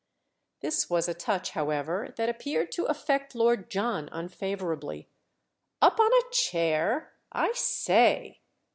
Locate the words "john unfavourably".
3.69-5.07